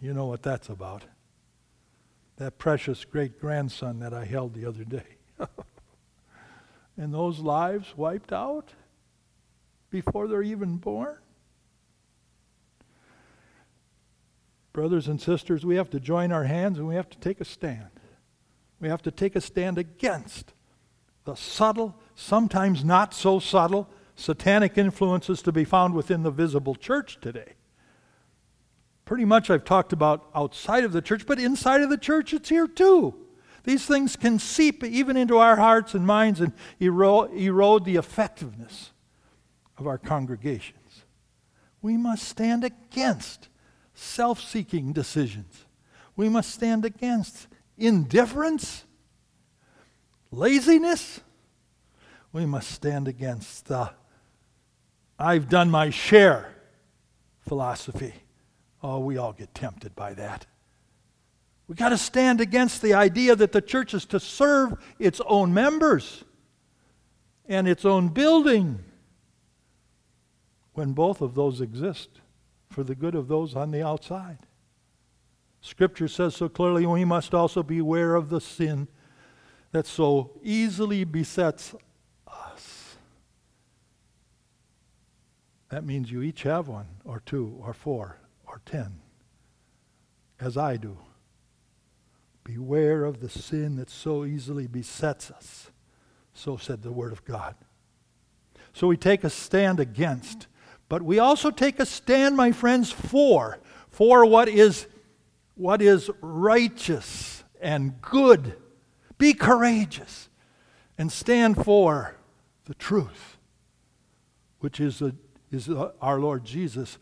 You 0.00 0.12
know 0.14 0.26
what 0.26 0.42
that's 0.42 0.68
about. 0.68 1.02
That 2.36 2.58
precious 2.58 3.04
great 3.04 3.40
grandson 3.40 4.00
that 4.00 4.12
I 4.12 4.24
held 4.24 4.54
the 4.54 4.66
other 4.66 4.84
day. 4.84 5.16
and 6.96 7.12
those 7.12 7.40
lives 7.40 7.96
wiped 7.96 8.32
out 8.32 8.72
before 9.94 10.26
they're 10.26 10.42
even 10.42 10.76
born? 10.76 11.16
Brothers 14.72 15.06
and 15.06 15.20
sisters, 15.22 15.64
we 15.64 15.76
have 15.76 15.88
to 15.90 16.00
join 16.00 16.32
our 16.32 16.42
hands 16.42 16.78
and 16.78 16.88
we 16.88 16.96
have 16.96 17.08
to 17.10 17.18
take 17.18 17.40
a 17.40 17.44
stand. 17.44 17.90
We 18.80 18.88
have 18.88 19.02
to 19.02 19.12
take 19.12 19.36
a 19.36 19.40
stand 19.40 19.78
against 19.78 20.52
the 21.24 21.36
subtle, 21.36 21.94
sometimes 22.16 22.84
not 22.84 23.14
so 23.14 23.38
subtle, 23.38 23.88
satanic 24.16 24.78
influences 24.78 25.42
to 25.42 25.52
be 25.52 25.64
found 25.64 25.94
within 25.94 26.22
the 26.22 26.30
visible 26.30 26.74
church 26.74 27.18
today. 27.20 27.54
Pretty 29.04 29.24
much 29.24 29.50
I've 29.50 29.64
talked 29.64 29.92
about 29.92 30.30
outside 30.34 30.84
of 30.84 30.92
the 30.92 31.02
church, 31.02 31.26
but 31.26 31.38
inside 31.38 31.82
of 31.82 31.90
the 31.90 31.98
church 31.98 32.32
it's 32.32 32.48
here 32.48 32.66
too. 32.66 33.14
These 33.64 33.86
things 33.86 34.16
can 34.16 34.38
seep 34.38 34.84
even 34.84 35.16
into 35.16 35.38
our 35.38 35.56
hearts 35.56 35.94
and 35.94 36.06
minds 36.06 36.40
and 36.40 36.52
erode, 36.80 37.84
the 37.84 37.96
effectiveness 37.96 38.92
of 39.78 39.86
our 39.86 39.98
congregations. 39.98 41.04
We 41.82 41.96
must 41.96 42.28
stand 42.28 42.64
against 42.64 43.48
self 43.94 44.40
seeking 44.40 44.92
decisions. 44.92 45.64
We 46.16 46.28
must 46.28 46.50
stand 46.50 46.84
against 46.84 47.48
indifference, 47.76 48.84
laziness. 50.30 51.20
We 52.32 52.46
must 52.46 52.70
stand 52.70 53.08
against 53.08 53.66
the 53.66 53.90
I've 55.18 55.48
done 55.48 55.70
my 55.70 55.90
share 55.90 56.54
philosophy. 57.40 58.14
Oh, 58.82 58.98
we 58.98 59.16
all 59.16 59.32
get 59.32 59.54
tempted 59.54 59.94
by 59.94 60.14
that. 60.14 60.46
We've 61.66 61.78
got 61.78 61.90
to 61.90 61.98
stand 61.98 62.40
against 62.40 62.82
the 62.82 62.94
idea 62.94 63.34
that 63.36 63.52
the 63.52 63.62
church 63.62 63.94
is 63.94 64.04
to 64.06 64.20
serve 64.20 64.74
its 64.98 65.20
own 65.26 65.54
members 65.54 66.24
and 67.46 67.66
its 67.66 67.84
own 67.84 68.08
building 68.08 68.84
when 70.74 70.92
both 70.92 71.20
of 71.20 71.34
those 71.34 71.60
exist 71.60 72.20
for 72.68 72.82
the 72.82 72.94
good 72.94 73.14
of 73.14 73.28
those 73.28 73.54
on 73.54 73.70
the 73.70 73.82
outside. 73.86 74.38
Scripture 75.60 76.08
says 76.08 76.36
so 76.36 76.48
clearly 76.48 76.84
we 76.84 77.04
must 77.04 77.32
also 77.32 77.62
beware 77.62 78.16
of 78.16 78.28
the 78.28 78.40
sin 78.40 78.88
that 79.72 79.86
so 79.86 80.32
easily 80.42 81.04
besets 81.04 81.74
us. 82.26 82.96
That 85.74 85.84
means 85.84 86.12
you 86.12 86.22
each 86.22 86.44
have 86.44 86.68
one, 86.68 86.86
or 87.04 87.20
two, 87.26 87.58
or 87.60 87.74
four, 87.74 88.18
or 88.46 88.60
ten, 88.64 89.00
as 90.38 90.56
I 90.56 90.76
do. 90.76 90.98
Beware 92.44 93.04
of 93.04 93.18
the 93.18 93.28
sin 93.28 93.74
that 93.74 93.90
so 93.90 94.24
easily 94.24 94.68
besets 94.68 95.32
us. 95.32 95.72
So 96.32 96.56
said 96.56 96.82
the 96.82 96.92
Word 96.92 97.10
of 97.10 97.24
God. 97.24 97.56
So 98.72 98.86
we 98.86 98.96
take 98.96 99.24
a 99.24 99.30
stand 99.30 99.80
against, 99.80 100.46
but 100.88 101.02
we 101.02 101.18
also 101.18 101.50
take 101.50 101.80
a 101.80 101.86
stand, 101.86 102.36
my 102.36 102.52
friends, 102.52 102.92
for, 102.92 103.58
for 103.90 104.24
what 104.24 104.48
is, 104.48 104.86
what 105.56 105.82
is 105.82 106.08
righteous 106.20 107.42
and 107.60 108.00
good. 108.00 108.56
Be 109.18 109.34
courageous 109.34 110.28
and 110.96 111.10
stand 111.10 111.64
for 111.64 112.14
the 112.66 112.74
truth, 112.74 113.38
which 114.60 114.78
is, 114.78 115.02
a, 115.02 115.16
is 115.54 115.68
our 116.00 116.20
Lord 116.20 116.44
Jesus 116.44 116.98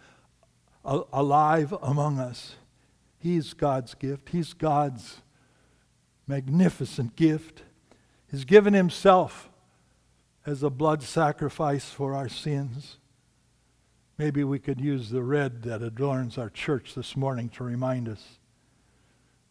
alive 0.85 1.75
among 1.83 2.19
us. 2.19 2.57
He's 3.19 3.55
God's 3.55 3.95
gift. 3.95 4.29
He's 4.29 4.53
God's 4.53 5.23
magnificent 6.27 7.17
gift. 7.17 7.63
He's 8.31 8.45
given 8.45 8.75
himself 8.75 9.49
as 10.45 10.63
a 10.63 10.71
blood 10.71 11.03
sacrifice 11.03 11.91
for 11.91 12.15
our 12.15 12.29
sins. 12.29 12.99
Maybe 14.19 14.45
we 14.45 14.59
could 14.59 14.81
use 14.81 15.11
the 15.11 15.23
red 15.23 15.63
that 15.63 15.83
adorns 15.83 16.37
our 16.37 16.51
church 16.51 16.95
this 16.95 17.17
morning 17.17 17.49
to 17.51 17.65
remind 17.65 18.09
us 18.09 18.39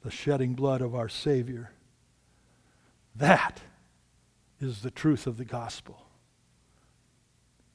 the 0.04 0.12
shedding 0.12 0.54
blood 0.54 0.82
of 0.82 0.96
our 0.96 1.10
Savior. 1.10 1.72
That 3.16 3.62
is 4.60 4.82
the 4.82 4.92
truth 4.92 5.28
of 5.28 5.38
the 5.38 5.46
gospel. 5.46 6.06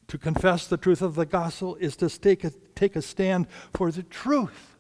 To 0.09 0.19
confess 0.19 0.67
the 0.67 0.77
truth 0.77 1.03
of 1.03 1.15
the 1.15 1.27
gospel 1.27 1.77
is 1.77 1.97
to 1.97 2.09
take 2.09 2.45
a, 2.45 2.53
take 2.75 2.97
a 2.97 3.03
stand 3.03 3.47
for 3.75 3.91
the 3.91 4.05
truth 4.05 4.77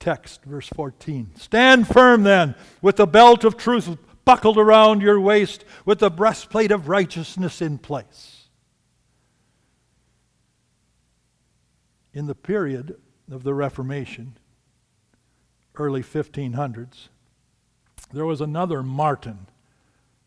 text, 0.00 0.44
verse 0.44 0.68
14. 0.68 1.32
Stand 1.36 1.88
firm 1.88 2.22
then, 2.22 2.54
with 2.82 2.96
the 2.96 3.06
belt 3.06 3.44
of 3.44 3.56
truth 3.56 3.96
buckled 4.24 4.58
around 4.58 5.00
your 5.00 5.20
waist, 5.20 5.64
with 5.84 5.98
the 6.00 6.10
breastplate 6.10 6.70
of 6.70 6.88
righteousness 6.88 7.62
in 7.62 7.78
place. 7.78 8.48
In 12.12 12.26
the 12.26 12.34
period 12.34 12.98
of 13.30 13.42
the 13.42 13.54
Reformation, 13.54 14.36
early 15.76 16.02
1500s, 16.02 17.08
there 18.12 18.24
was 18.24 18.40
another 18.40 18.82
Martin. 18.82 19.46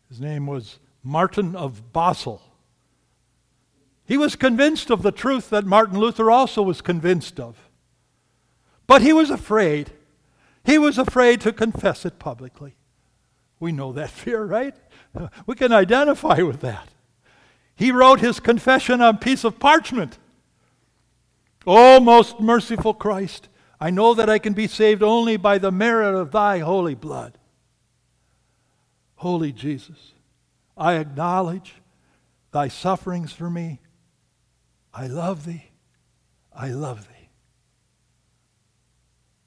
His 0.08 0.20
name 0.20 0.46
was 0.46 0.78
Martin 1.02 1.56
of 1.56 1.92
Basel. 1.92 2.42
He 4.12 4.18
was 4.18 4.36
convinced 4.36 4.90
of 4.90 5.00
the 5.00 5.10
truth 5.10 5.48
that 5.48 5.64
Martin 5.64 5.98
Luther 5.98 6.30
also 6.30 6.60
was 6.60 6.82
convinced 6.82 7.40
of. 7.40 7.56
But 8.86 9.00
he 9.00 9.10
was 9.10 9.30
afraid. 9.30 9.90
He 10.64 10.76
was 10.76 10.98
afraid 10.98 11.40
to 11.40 11.50
confess 11.50 12.04
it 12.04 12.18
publicly. 12.18 12.76
We 13.58 13.72
know 13.72 13.90
that 13.92 14.10
fear, 14.22 14.44
right? 14.44 14.74
We 15.46 15.54
can 15.54 15.72
identify 15.72 16.42
with 16.42 16.60
that. 16.60 16.90
He 17.74 17.90
wrote 17.90 18.20
his 18.20 18.38
confession 18.38 19.00
on 19.00 19.14
a 19.14 19.18
piece 19.18 19.44
of 19.44 19.58
parchment. 19.58 20.18
O 21.66 21.98
most 21.98 22.38
merciful 22.38 22.92
Christ, 22.92 23.48
I 23.80 23.88
know 23.88 24.12
that 24.12 24.28
I 24.28 24.38
can 24.38 24.52
be 24.52 24.66
saved 24.66 25.02
only 25.02 25.38
by 25.38 25.56
the 25.56 25.72
merit 25.72 26.14
of 26.14 26.32
thy 26.32 26.58
holy 26.58 26.94
blood. 26.94 27.38
Holy 29.14 29.52
Jesus, 29.52 30.12
I 30.76 30.96
acknowledge 30.96 31.76
thy 32.50 32.68
sufferings 32.68 33.32
for 33.32 33.48
me. 33.48 33.78
I 34.94 35.06
love 35.06 35.46
thee. 35.46 35.70
I 36.54 36.68
love 36.68 37.08
thee. 37.08 37.28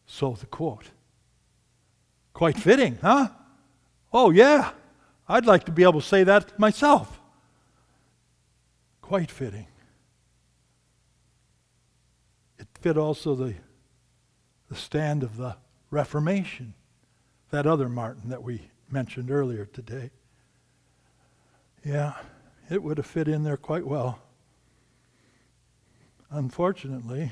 So 0.05 0.33
the 0.33 0.45
quote. 0.45 0.91
Quite 2.33 2.57
fitting, 2.57 2.97
huh? 3.01 3.29
Oh, 4.11 4.29
yeah. 4.29 4.71
I'd 5.27 5.45
like 5.45 5.65
to 5.65 5.71
be 5.71 5.83
able 5.83 6.01
to 6.01 6.07
say 6.07 6.23
that 6.23 6.57
myself. 6.59 7.19
Quite 9.01 9.31
fitting. 9.31 9.67
It 12.57 12.67
fit 12.81 12.97
also 12.97 13.35
the, 13.35 13.55
the 14.69 14.75
stand 14.75 15.23
of 15.23 15.37
the 15.37 15.57
Reformation, 15.91 16.73
that 17.51 17.67
other 17.67 17.87
Martin 17.87 18.29
that 18.29 18.43
we 18.43 18.69
mentioned 18.89 19.31
earlier 19.31 19.65
today. 19.65 20.09
Yeah, 21.83 22.13
it 22.69 22.81
would 22.81 22.97
have 22.97 23.05
fit 23.05 23.27
in 23.27 23.43
there 23.43 23.57
quite 23.57 23.85
well. 23.85 24.19
Unfortunately, 26.29 27.31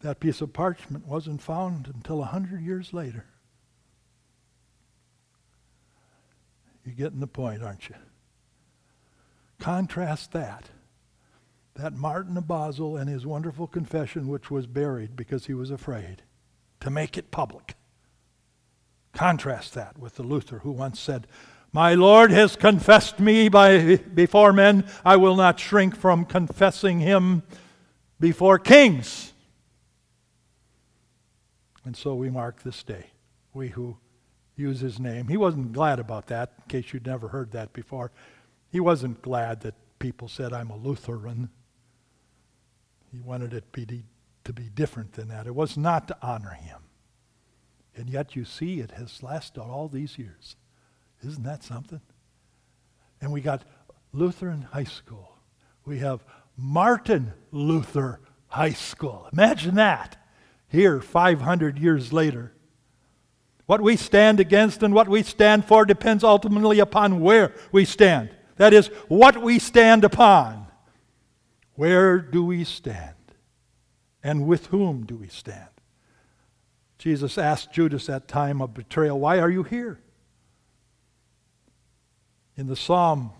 that 0.00 0.20
piece 0.20 0.40
of 0.40 0.52
parchment 0.52 1.06
wasn't 1.06 1.40
found 1.40 1.90
until 1.94 2.22
a 2.22 2.26
hundred 2.26 2.62
years 2.62 2.92
later. 2.92 3.26
You're 6.84 6.94
getting 6.94 7.20
the 7.20 7.26
point, 7.26 7.62
aren't 7.62 7.88
you? 7.88 7.94
Contrast 9.60 10.32
that. 10.32 10.70
That 11.74 11.94
Martin 11.94 12.36
of 12.36 12.48
Basel 12.48 12.96
and 12.96 13.08
his 13.08 13.24
wonderful 13.24 13.66
confession, 13.66 14.26
which 14.26 14.50
was 14.50 14.66
buried 14.66 15.16
because 15.16 15.46
he 15.46 15.54
was 15.54 15.70
afraid 15.70 16.22
to 16.80 16.90
make 16.90 17.16
it 17.16 17.30
public. 17.30 17.76
Contrast 19.14 19.74
that 19.74 19.98
with 19.98 20.16
the 20.16 20.22
Luther 20.22 20.58
who 20.58 20.72
once 20.72 20.98
said, 20.98 21.26
My 21.72 21.94
Lord 21.94 22.30
has 22.30 22.54
confessed 22.54 23.18
me 23.18 23.48
by, 23.48 23.96
before 23.96 24.52
men. 24.52 24.84
I 25.04 25.16
will 25.16 25.36
not 25.36 25.58
shrink 25.58 25.96
from 25.96 26.26
confessing 26.26 27.00
him 27.00 27.42
before 28.20 28.58
kings. 28.58 29.32
And 31.84 31.96
so 31.96 32.14
we 32.14 32.28
mark 32.28 32.62
this 32.62 32.82
day, 32.82 33.06
we 33.54 33.68
who 33.68 33.96
use 34.54 34.80
his 34.80 35.00
name. 35.00 35.28
He 35.28 35.38
wasn't 35.38 35.72
glad 35.72 35.98
about 35.98 36.26
that, 36.26 36.52
in 36.58 36.64
case 36.68 36.92
you'd 36.92 37.06
never 37.06 37.28
heard 37.28 37.52
that 37.52 37.72
before. 37.72 38.12
He 38.70 38.78
wasn't 38.78 39.22
glad 39.22 39.62
that 39.62 39.74
people 39.98 40.28
said, 40.28 40.52
I'm 40.52 40.70
a 40.70 40.76
Lutheran. 40.76 41.48
He 43.10 43.20
wanted 43.20 43.54
it 43.54 43.72
be, 43.72 44.04
to 44.44 44.52
be 44.52 44.68
different 44.74 45.14
than 45.14 45.28
that. 45.28 45.46
It 45.46 45.54
was 45.54 45.78
not 45.78 46.06
to 46.08 46.16
honor 46.22 46.50
him. 46.50 46.80
And 47.96 48.10
yet 48.10 48.36
you 48.36 48.44
see 48.44 48.80
it 48.80 48.92
has 48.92 49.22
lasted 49.22 49.60
all 49.60 49.88
these 49.88 50.18
years. 50.18 50.56
Isn't 51.26 51.44
that 51.44 51.62
something? 51.62 52.00
And 53.20 53.32
we 53.32 53.40
got 53.40 53.62
Lutheran 54.12 54.62
High 54.62 54.84
School. 54.84 55.36
We 55.84 55.98
have 55.98 56.24
Martin 56.56 57.32
Luther 57.50 58.20
High 58.48 58.72
School. 58.72 59.28
Imagine 59.32 59.76
that 59.76 60.16
here 60.68 61.00
500 61.00 61.78
years 61.78 62.12
later. 62.12 62.52
What 63.66 63.80
we 63.80 63.96
stand 63.96 64.40
against 64.40 64.82
and 64.82 64.92
what 64.92 65.08
we 65.08 65.22
stand 65.22 65.64
for 65.64 65.84
depends 65.84 66.24
ultimately 66.24 66.80
upon 66.80 67.20
where 67.20 67.54
we 67.70 67.84
stand. 67.84 68.30
That 68.56 68.72
is, 68.74 68.88
what 69.08 69.40
we 69.40 69.58
stand 69.58 70.04
upon. 70.04 70.66
Where 71.74 72.18
do 72.18 72.44
we 72.44 72.64
stand? 72.64 73.14
And 74.22 74.46
with 74.46 74.66
whom 74.66 75.06
do 75.06 75.16
we 75.16 75.28
stand? 75.28 75.68
Jesus 76.98 77.38
asked 77.38 77.72
Judas 77.72 78.08
at 78.08 78.28
time 78.28 78.60
of 78.60 78.74
betrayal, 78.74 79.18
Why 79.18 79.40
are 79.40 79.50
you 79.50 79.62
here? 79.62 80.00
In 82.56 82.66
the 82.66 82.76
psalm, 82.76 83.32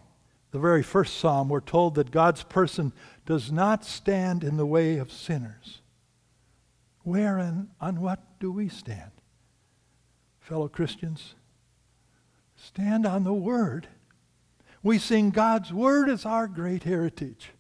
the 0.51 0.59
very 0.59 0.83
first 0.83 1.19
psalm, 1.19 1.49
we're 1.49 1.61
told 1.61 1.95
that 1.95 2.11
God's 2.11 2.43
person 2.43 2.93
does 3.27 3.53
not 3.53 3.85
stand 3.85 4.45
in 4.45 4.57
the 4.57 4.67
way 4.67 4.99
of 4.99 5.13
sinners 5.13 5.83
where 7.05 7.39
and 7.39 7.69
on 7.81 8.01
what 8.01 8.21
do 8.39 8.51
we 8.53 8.69
stand? 8.69 9.11
Fellow 10.41 10.69
Christians, 10.69 11.35
stand 12.57 13.07
on 13.07 13.25
the 13.25 13.33
Word. 13.33 13.89
We 14.83 14.99
sing 14.99 15.31
God's 15.31 15.73
Word 15.73 16.09
as 16.09 16.27
our 16.27 16.47
great 16.47 16.85
heritage. 16.85 17.51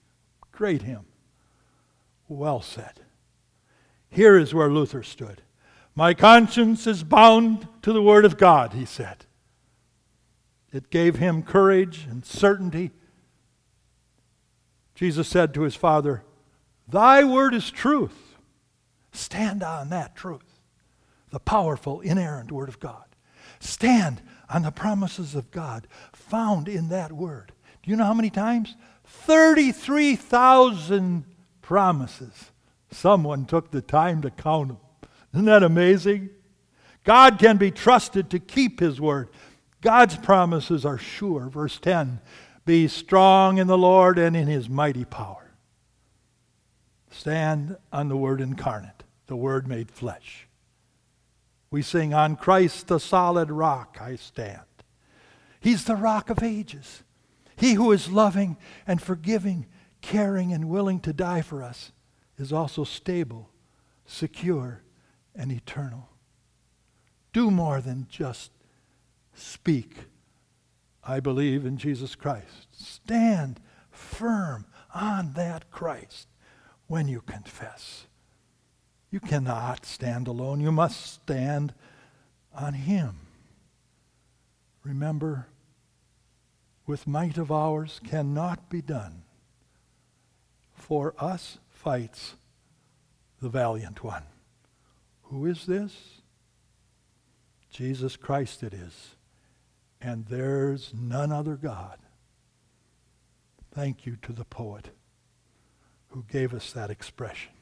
Great 0.50 0.82
hymn. 0.82 1.06
Well 2.28 2.60
said. 2.60 3.00
Here 4.08 4.36
is 4.36 4.54
where 4.54 4.70
Luther 4.70 5.02
stood. 5.02 5.42
My 5.94 6.14
conscience 6.14 6.86
is 6.86 7.04
bound 7.04 7.68
to 7.82 7.92
the 7.92 8.02
Word 8.02 8.24
of 8.24 8.38
God, 8.38 8.72
he 8.72 8.84
said. 8.84 9.26
It 10.72 10.90
gave 10.90 11.16
him 11.16 11.42
courage 11.42 12.06
and 12.08 12.24
certainty 12.24 12.92
Jesus 15.02 15.26
said 15.26 15.52
to 15.54 15.62
his 15.62 15.74
Father, 15.74 16.22
Thy 16.87 17.24
word 17.24 17.54
is 17.54 17.72
truth. 17.72 18.37
Stand 19.11 19.62
on 19.62 19.90
that 19.90 20.14
truth, 20.14 20.61
the 21.30 21.40
powerful, 21.40 22.00
inerrant 22.00 22.52
word 22.52 22.68
of 22.68 22.78
God. 22.78 23.06
Stand 23.58 24.22
on 24.48 24.62
the 24.62 24.70
promises 24.70 25.35
of 25.35 25.50
God 25.50 25.88
found 26.12 26.68
in 26.68 26.88
that 26.90 27.11
word. 27.12 27.50
Do 27.82 27.90
you 27.90 27.96
know 27.96 28.04
how 28.04 28.14
many 28.14 28.30
times? 28.30 28.76
33,000 29.04 31.24
promises. 31.62 32.52
Someone 32.90 33.44
took 33.44 33.72
the 33.72 33.82
time 33.82 34.22
to 34.22 34.30
count 34.30 34.68
them. 34.68 34.78
Isn't 35.35 35.46
that 35.46 35.64
amazing? 35.64 36.30
God 37.04 37.40
can 37.40 37.56
be 37.56 37.72
trusted 37.72 38.30
to 38.30 38.38
keep 38.38 38.78
his 38.80 39.00
word. 39.00 39.30
God's 39.83 40.16
promises 40.16 40.87
are 40.87 40.97
sure. 40.97 41.49
Verse 41.49 41.79
10 41.79 42.21
Be 42.64 42.88
strong 42.88 43.59
in 43.59 43.66
the 43.66 43.77
Lord 43.77 44.16
and 44.16 44.35
in 44.35 44.47
his 44.47 44.71
mighty 44.71 45.05
power. 45.05 45.51
Stand 47.11 47.77
on 47.92 48.09
the 48.09 48.16
word 48.16 48.40
incarnate, 48.40 49.03
the 49.27 49.37
word 49.37 49.68
made 49.68 49.90
flesh. 49.90 50.49
We 51.71 51.83
sing, 51.83 52.14
On 52.14 52.37
Christ 52.37 52.87
the 52.87 53.01
solid 53.01 53.51
rock 53.51 53.99
I 54.01 54.16
stand. 54.16 54.61
He's 55.61 55.85
the 55.85 55.97
rock 55.97 56.31
of 56.31 56.42
ages. 56.42 57.03
He 57.57 57.75
who 57.75 57.92
is 57.92 58.11
loving 58.11 58.57
and 58.87 59.03
forgiving, 59.03 59.66
caring 60.01 60.53
and 60.53 60.68
willing 60.68 61.01
to 61.01 61.12
die 61.12 61.42
for 61.42 61.62
us 61.62 61.92
is 62.38 62.53
also 62.53 62.85
stable, 62.85 63.51
secure, 64.07 64.83
and 65.35 65.53
eternal. 65.53 66.09
Do 67.33 67.51
more 67.51 67.81
than 67.81 68.07
just 68.11 68.51
speak. 69.35 69.97
I 71.05 71.21
believe 71.21 71.64
in 71.64 71.77
Jesus 71.77 72.14
Christ. 72.14 72.68
Stand 72.73 73.61
firm 73.90 74.66
on 74.95 75.33
that 75.35 75.71
Christ 75.71 76.29
when 76.87 77.09
you 77.09 77.21
confess. 77.23 78.07
You 79.11 79.21
cannot 79.21 79.85
stand 79.85 80.29
alone. 80.29 80.61
You 80.61 80.73
must 80.73 81.12
stand 81.12 81.75
on 82.55 82.75
Him. 82.75 83.16
Remember, 84.85 85.49
with 86.87 87.07
might 87.07 87.38
of 87.38 87.53
ours 87.53 88.01
cannot 88.05 88.68
be 88.68 88.83
done. 88.83 89.23
For 90.75 91.14
us 91.18 91.59
fights 91.71 92.35
the 93.40 93.49
valiant 93.49 94.03
one. 94.03 94.25
Who 95.25 95.47
is 95.47 95.66
this? 95.66 96.21
Jesus 97.71 98.16
Christ 98.16 98.62
it 98.62 98.75
is. 98.75 99.16
And 100.02 100.26
there's 100.26 100.92
none 100.92 101.30
other 101.30 101.54
God. 101.54 101.98
Thank 103.72 104.04
you 104.04 104.16
to 104.22 104.32
the 104.32 104.44
poet 104.44 104.90
who 106.08 106.24
gave 106.30 106.52
us 106.52 106.72
that 106.72 106.90
expression. 106.90 107.52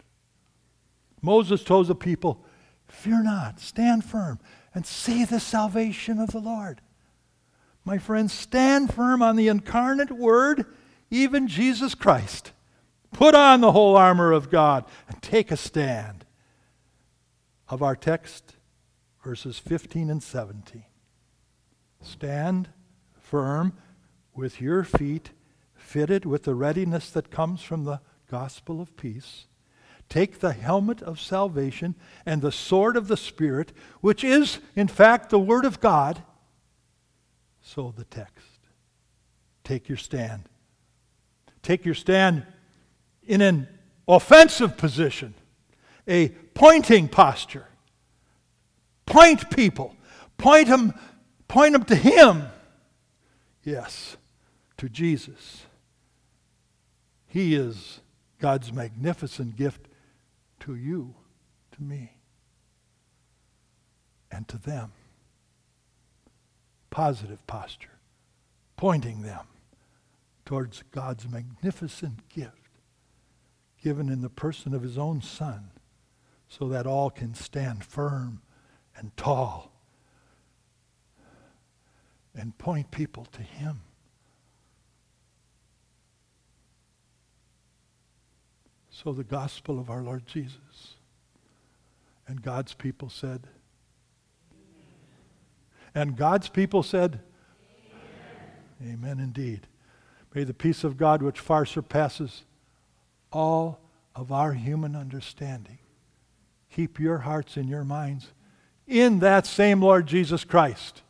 Moses 1.21 1.63
told 1.63 1.87
the 1.87 1.95
people, 1.95 2.43
Fear 2.89 3.23
not, 3.23 3.61
stand 3.61 4.05
firm, 4.05 4.41
and 4.75 4.85
see 4.85 5.25
the 5.25 5.39
salvation 5.39 6.19
of 6.19 6.31
the 6.31 6.41
Lord. 6.41 6.81
My 7.85 7.99
friends, 7.99 8.33
stand 8.33 8.93
firm 8.93 9.23
on 9.23 9.37
the 9.37 9.49
incarnate 9.49 10.11
Word, 10.11 10.65
even 11.11 11.47
Jesus 11.47 11.95
Christ. 11.95 12.53
Put 13.13 13.35
on 13.35 13.61
the 13.61 13.73
whole 13.73 13.97
armor 13.97 14.33
of 14.33 14.51
God 14.51 14.85
and 15.09 15.23
take 15.23 15.51
a 15.51 15.57
stand. 15.57 16.25
Of 17.69 17.83
our 17.83 17.95
text, 17.95 18.57
verses 19.23 19.59
15 19.59 20.11
and 20.11 20.23
17. 20.23 20.85
Stand 22.03 22.69
firm 23.21 23.75
with 24.35 24.61
your 24.61 24.85
feet 24.85 25.31
fitted 25.75 26.25
with 26.25 26.45
the 26.45 26.55
readiness 26.55 27.11
that 27.11 27.31
comes 27.31 27.63
from 27.63 27.85
the 27.85 28.01
gospel 28.31 28.81
of 28.81 28.97
peace. 28.97 29.47
Take 30.09 30.41
the 30.41 30.53
helmet 30.53 31.03
of 31.03 31.21
salvation 31.21 31.95
and 32.27 32.43
the 32.43 32.53
sword 32.53 32.97
of 32.97 33.09
the 33.09 33.17
Spirit, 33.17 33.73
which 34.01 34.25
is, 34.25 34.59
in 34.75 34.89
fact, 34.89 35.31
the 35.31 35.39
Word 35.39 35.65
of 35.65 35.81
God. 35.81 36.23
So 37.63 37.93
the 37.97 38.05
text. 38.05 38.47
Take 39.65 39.89
your 39.89 39.99
stand. 39.99 40.45
Take 41.63 41.85
your 41.85 41.95
stand 41.95 42.45
in 43.27 43.41
an 43.41 43.69
offensive 44.09 44.77
position, 44.77 45.35
a 46.09 46.31
pointing 46.55 47.07
posture. 47.07 47.67
Point 49.07 49.51
people. 49.51 49.95
Point 50.39 50.69
them, 50.69 50.95
point 51.51 51.73
them 51.73 51.85
to 51.85 51.97
Him. 51.97 52.45
Yes, 53.65 54.17
to 54.77 54.89
Jesus. 54.89 55.67
He 57.27 57.57
is 57.57 58.01
God's 58.39 58.73
magnificent 58.73 59.57
gift 59.57 59.89
to 60.61 60.77
you, 60.77 61.15
to 61.73 61.83
me, 61.83 62.13
and 64.31 64.47
to 64.47 64.59
them. 64.59 64.93
Positive 66.91 67.45
posture, 67.49 67.99
pointing 68.77 69.23
them 69.23 69.47
towards 70.45 70.85
God's 70.93 71.29
magnificent 71.29 72.29
gift 72.29 72.55
given 73.83 74.09
in 74.09 74.21
the 74.21 74.31
person 74.31 74.73
of 74.73 74.83
his 74.83 74.97
own 74.97 75.21
Son 75.21 75.71
so 76.49 76.69
that 76.69 76.87
all 76.87 77.11
can 77.11 77.35
stand 77.35 77.85
firm 77.85 78.43
and 78.97 79.17
tall 79.17 79.80
and 82.35 82.57
point 82.59 82.91
people 82.91 83.27
to 83.33 83.43
him. 83.43 83.81
So 88.91 89.13
the 89.13 89.25
gospel 89.25 89.79
of 89.79 89.89
our 89.91 90.03
Lord 90.03 90.27
Jesus. 90.27 90.95
And 92.27 92.43
God's 92.43 92.75
people 92.75 93.09
said, 93.09 93.47
and 95.95 96.17
God's 96.17 96.49
people 96.49 96.83
said, 96.83 97.21
Amen. 98.83 98.95
Amen 98.95 99.19
indeed. 99.19 99.67
May 100.35 100.45
the 100.45 100.55
peace 100.55 100.85
of 100.85 100.97
God, 100.97 101.23
which 101.23 101.41
far 101.41 101.67
surpasses 101.67 102.45
all 103.33 103.81
of 104.15 104.31
our 104.31 104.53
human 104.53 104.95
understanding. 104.95 105.79
Keep 106.71 107.01
your 107.01 107.19
hearts 107.19 107.57
and 107.57 107.69
your 107.69 107.85
minds 107.85 108.29
in 108.87 109.19
that 109.21 109.47
same 109.47 109.81
Lord 109.81 110.07
Jesus 110.07 110.45
Christ. 110.45 111.03